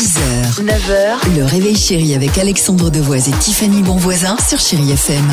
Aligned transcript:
6h, 0.00 0.64
9h, 0.64 1.36
le 1.36 1.44
réveil 1.44 1.76
chéri 1.76 2.14
avec 2.14 2.38
Alexandre 2.38 2.88
Devoise 2.88 3.28
et 3.28 3.32
Tiffany 3.32 3.82
Bonvoisin 3.82 4.34
sur 4.38 4.58
Chéri 4.58 4.92
FM. 4.92 5.30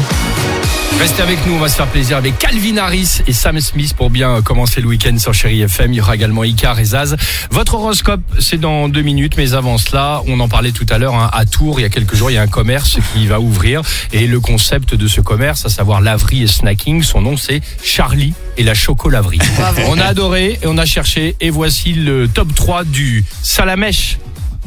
Restez 0.99 1.21
avec 1.21 1.37
nous, 1.47 1.53
on 1.53 1.59
va 1.59 1.69
se 1.69 1.77
faire 1.77 1.87
plaisir 1.87 2.17
avec 2.17 2.37
Calvin 2.37 2.75
Harris 2.75 3.21
et 3.27 3.31
Sam 3.31 3.61
Smith 3.61 3.93
pour 3.93 4.09
bien 4.09 4.41
commencer 4.41 4.81
le 4.81 4.87
week-end 4.87 5.17
sur 5.19 5.33
Chéri 5.33 5.61
FM. 5.61 5.93
Il 5.93 5.95
y 5.95 6.01
aura 6.01 6.15
également 6.15 6.43
Icar 6.43 6.77
et 6.81 6.83
Zaz. 6.83 7.15
Votre 7.49 7.75
horoscope, 7.75 8.19
c'est 8.41 8.59
dans 8.59 8.89
deux 8.89 9.03
minutes, 9.03 9.37
mais 9.37 9.53
avant 9.53 9.77
cela, 9.77 10.21
on 10.27 10.37
en 10.41 10.49
parlait 10.49 10.73
tout 10.73 10.85
à 10.89 10.97
l'heure, 10.97 11.15
hein, 11.15 11.29
à 11.31 11.45
Tours, 11.45 11.79
il 11.79 11.83
y 11.83 11.85
a 11.85 11.89
quelques 11.89 12.15
jours, 12.15 12.29
il 12.29 12.33
y 12.33 12.37
a 12.37 12.41
un 12.41 12.47
commerce 12.47 12.97
qui 13.13 13.25
va 13.25 13.39
ouvrir. 13.39 13.83
Et 14.11 14.27
le 14.27 14.41
concept 14.41 14.95
de 14.95 15.07
ce 15.07 15.21
commerce, 15.21 15.65
à 15.65 15.69
savoir 15.69 16.01
laverie 16.01 16.43
et 16.43 16.47
snacking, 16.47 17.03
son 17.03 17.21
nom 17.21 17.37
c'est 17.37 17.61
Charlie 17.81 18.33
et 18.57 18.63
la 18.63 18.73
chocolaverie. 18.73 19.39
On 19.87 19.97
a 19.97 20.03
adoré 20.03 20.59
et 20.61 20.67
on 20.67 20.77
a 20.77 20.85
cherché 20.85 21.37
et 21.39 21.51
voici 21.51 21.93
le 21.93 22.27
top 22.27 22.53
3 22.53 22.83
du 22.83 23.23
salamèche. 23.41 24.17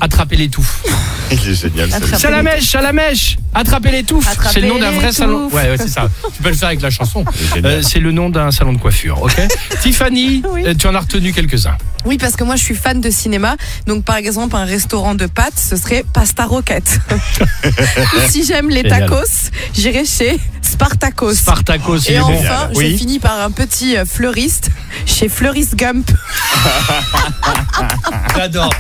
Attraper 0.01 0.37
les 0.37 0.49
touffes. 0.49 0.83
Il 1.33 1.49
est 1.49 1.55
génial. 1.55 1.93
Attraper 1.93 2.17
Salamèche, 2.19 2.65
salamèche, 2.71 3.37
attraper 3.55 3.91
les 3.93 4.03
touffes. 4.03 4.29
C'est 4.53 4.61
le 4.61 4.69
nom 4.69 4.79
d'un 4.79 4.91
vrai 4.93 5.13
salon. 5.13 5.49
Ouais, 5.53 5.71
ouais, 5.71 5.77
c'est 5.79 5.89
ça. 5.89 6.09
Tu 6.35 6.43
peux 6.43 6.49
le 6.49 6.55
faire 6.57 6.69
avec 6.69 6.81
la 6.81 6.91
chanson. 6.91 7.25
C'est. 7.53 7.65
Euh, 7.65 7.83
c'est 7.83 8.01
le 8.01 8.11
nom 8.11 8.31
d'un 8.31 8.51
salon 8.51 8.73
de 8.73 8.79
coiffure, 8.79 9.23
ok 9.23 9.37
Tiffany, 9.83 10.43
Oui. 10.51 10.65
euh, 10.67 10.75
tu 10.75 10.87
en 10.89 10.95
as 10.95 11.01
retenu 11.01 11.33
quelques-uns. 11.33 11.77
Oui, 12.07 12.17
parce 12.19 12.35
que 12.35 12.45
moi 12.45 12.57
je 12.57 12.63
suis 12.65 12.75
fan 12.75 13.01
de 13.01 13.11
cinéma. 13.11 13.57
Donc 13.87 14.05
par 14.05 14.17
exemple, 14.17 14.57
un 14.57 14.65
restaurant 14.65 15.15
de 15.15 15.27
pâtes, 15.27 15.59
ce 15.59 15.77
serait 15.77 16.05
Pasta 16.13 16.47
Rocket. 16.47 16.99
Si 18.29 18.45
j'aime 18.45 18.69
les 18.71 18.83
Génial. 18.83 19.01
tacos, 19.09 19.51
j'irai 19.75 20.05
chez 20.05 20.39
Spartacos. 20.81 21.35
Spartacos, 21.35 21.99
il 22.09 22.13
Et 22.13 22.15
est 22.17 22.21
bon. 22.21 22.39
enfin, 22.39 22.71
Oui. 22.75 22.93
je 22.93 22.97
finis 22.97 23.19
par 23.19 23.39
un 23.43 23.51
petit 23.51 23.99
euh, 23.99 24.07
fleuriste 24.07 24.71
chez 25.05 25.29
Fleuriste 25.29 25.77
Gump. 25.77 26.11
J'adore. 28.37 28.73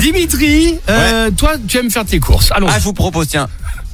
Dimitri, 0.00 0.80
euh, 0.88 1.30
toi, 1.30 1.52
tu 1.68 1.78
aimes 1.78 1.92
faire 1.92 2.04
tes 2.04 2.18
courses. 2.18 2.50
Allons. 2.50 2.66
Ah, 2.68 2.80
je 2.80 2.84
vous 2.84 2.92
propose, 2.92 3.28
tiens, 3.28 3.46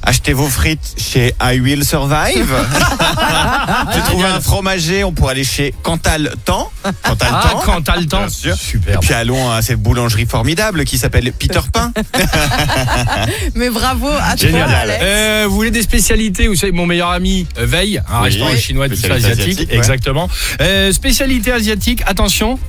achetez 0.03 0.33
vos 0.33 0.47
frites 0.47 0.95
chez 0.97 1.33
I 1.41 1.59
Will 1.59 1.85
Survive. 1.85 2.53
J'ai 3.93 4.01
trouvé 4.01 4.25
un 4.25 4.41
fromager, 4.41 5.03
on 5.03 5.11
pourrait 5.11 5.31
aller 5.33 5.43
chez 5.43 5.73
Cantal 5.83 6.33
Temps. 6.45 6.71
Cantal 7.03 7.29
ah, 7.31 7.61
Temps. 7.65 7.81
t'as 7.81 7.97
le 7.97 8.05
temps. 8.05 8.19
Bien 8.19 8.29
sûr. 8.29 8.55
Super. 8.55 8.99
Puis 8.99 9.13
allons 9.13 9.51
à 9.51 9.61
cette 9.61 9.79
boulangerie 9.79 10.25
formidable 10.25 10.83
qui 10.85 10.97
s'appelle 10.97 11.31
Peter 11.33 11.59
Pan. 11.71 11.91
Mais 13.55 13.69
bravo 13.69 14.07
à 14.07 14.35
toi, 14.35 14.47
Génial. 14.47 14.69
Alex. 14.73 14.99
Euh, 15.03 15.45
vous 15.47 15.55
voulez 15.55 15.71
des 15.71 15.81
spécialités? 15.83 16.47
Vous 16.47 16.55
savez, 16.55 16.71
mon 16.71 16.85
meilleur 16.85 17.09
ami 17.09 17.47
euh, 17.57 17.65
Veille, 17.65 18.01
un 18.09 18.19
Oui. 18.19 18.29
restaurant 18.29 18.51
Oui. 18.51 18.59
chinois 18.59 18.89
tout 18.89 18.95
ça 18.95 19.13
asiatique, 19.13 19.41
asiatique, 19.41 19.69
ouais. 19.69 19.77
exactement. 19.77 20.29
Euh, 20.61 20.91
spécialité 20.93 21.51
asiatique, 21.51 22.03
attention. 22.05 22.59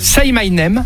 Say 0.00 0.30
my 0.32 0.50
name, 0.50 0.84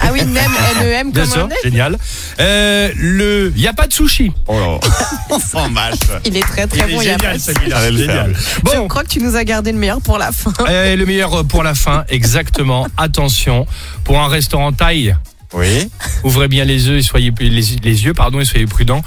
Ah 0.00 0.10
oui, 0.12 0.20
Nem, 0.24 0.50
N-E-M, 0.80 1.12
bien 1.12 1.22
comme 1.22 1.32
sûr, 1.32 1.48
on 1.50 1.62
génial. 1.64 1.96
Euh, 2.40 2.90
le, 2.96 3.52
y 3.56 3.66
a 3.66 3.72
pas 3.72 3.86
de 3.86 3.92
sushi. 3.92 4.32
Oh 4.46 4.58
là. 4.58 5.38
Sans 5.50 5.68
mâche. 5.70 5.94
Il 6.26 6.36
est 6.36 6.40
très 6.42 6.66
très 6.66 6.86
bon, 6.86 7.00
il 7.00 7.06
y 7.08 7.10
a 7.10 7.16
pas 7.18 7.34
de- 7.34 7.38
celui-là, 7.38 7.78
Allez 7.78 7.90
le 7.96 8.04
faire. 8.04 8.24
génial. 8.26 8.36
Je 8.36 8.60
Bon, 8.78 8.88
crois 8.88 9.02
que 9.02 9.08
tu 9.08 9.20
nous 9.20 9.34
as 9.36 9.44
gardé 9.44 9.72
le 9.72 9.78
meilleur 9.78 10.00
pour 10.02 10.18
la 10.18 10.30
fin. 10.30 10.52
euh, 10.68 10.94
le 10.94 11.06
meilleur 11.06 11.44
pour 11.46 11.62
la 11.62 11.74
fin, 11.74 12.04
exactement. 12.08 12.86
Attention, 12.98 13.66
pour 14.04 14.20
un 14.20 14.28
restaurant 14.28 14.72
thaï, 14.72 15.16
Oui. 15.54 15.88
ouvrez 16.22 16.48
bien 16.48 16.64
les 16.64 16.86
yeux 16.88 16.98
et 16.98 17.02
soyez 17.02 17.32
les, 17.40 17.48
les 17.50 18.04
yeux, 18.04 18.12
pardon, 18.12 18.40
et 18.40 18.44
soyez 18.44 18.66
prudents. 18.66 19.02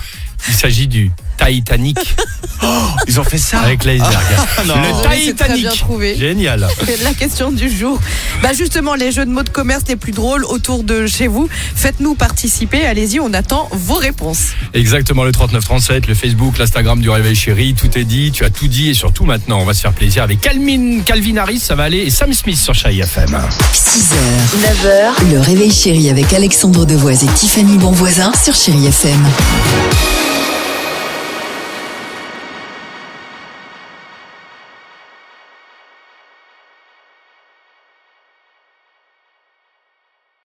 Il 0.48 0.54
s'agit 0.56 0.88
du 0.88 1.12
Titanic 1.38 1.98
Ils 3.08 3.20
ont 3.20 3.24
fait 3.24 3.38
ça. 3.38 3.60
avec 3.60 3.84
l'iceberg. 3.86 4.16
non. 4.66 4.76
Le 4.76 5.10
Oui, 5.10 5.26
Titanic. 5.28 5.68
trouvé. 5.78 6.16
Génial. 6.18 6.68
C'est 6.86 7.04
la 7.04 7.14
question 7.14 7.52
du 7.52 7.70
jour. 7.70 8.00
Bah 8.42 8.50
justement, 8.54 8.96
les 8.96 9.12
jeux 9.12 9.26
de 9.26 9.32
mots 9.32 9.44
de 9.44 9.50
commerce 9.50 9.84
les 9.88 9.96
plus 9.96 10.12
drôles 10.12 10.44
autour 10.46 10.84
de 10.84 11.06
chez 11.08 11.28
vous. 11.28 11.48
Faites-nous 11.76 12.16
participer. 12.16 12.86
Allez-y, 12.86 13.20
on 13.20 13.34
attend 13.34 13.70
vos 13.72 13.96
réponses. 13.96 14.50
Exactement, 14.74 15.24
le 15.24 15.32
3937, 15.32 16.08
le 16.08 16.14
Facebook, 16.16 16.58
l'Instagram 16.58 17.00
du 17.00 17.10
Réveil 17.10 17.36
Chéri, 17.36 17.74
tout 17.76 17.98
est 17.98 18.04
dit, 18.04 18.32
tu 18.32 18.44
as 18.44 18.50
tout 18.50 18.68
dit 18.68 18.90
et 18.90 18.94
surtout 18.94 19.26
maintenant, 19.26 19.60
on 19.62 19.66
va 19.66 19.74
se 19.74 19.82
faire 19.82 19.94
plaisir 19.94 20.24
avec 20.24 20.42
Calvin, 20.42 21.02
Calvin 21.06 21.38
Harris, 21.38 21.60
ça 21.60 21.76
va 21.76 21.84
aller, 21.84 22.00
et 22.00 22.10
Sam 22.10 22.34
Smith 22.34 22.58
sur 22.58 22.73
Chai 22.73 22.98
FM. 22.98 23.38
6h, 23.73 24.16
9h, 24.61 25.32
le 25.32 25.40
réveil 25.40 25.72
chéri 25.72 26.10
avec 26.10 26.34
Alexandre 26.34 26.86
Devoise 26.86 27.23
et 27.23 27.28
Tiffany 27.28 27.78
Bonvoisin 27.78 28.32
sur 28.44 28.56
Chéri 28.56 28.88
FM. 28.88 29.26